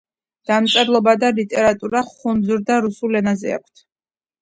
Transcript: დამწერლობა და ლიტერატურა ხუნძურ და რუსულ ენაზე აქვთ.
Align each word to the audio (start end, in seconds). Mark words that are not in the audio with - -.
დამწერლობა 0.51 1.13
და 1.25 1.29
ლიტერატურა 1.41 2.03
ხუნძურ 2.09 2.67
და 2.73 2.81
რუსულ 2.89 3.25
ენაზე 3.25 3.57
აქვთ. 3.63 3.89